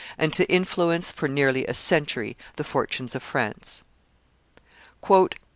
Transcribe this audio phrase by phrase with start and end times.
[0.17, 3.83] and to influence for nearly a century the fortunes of France.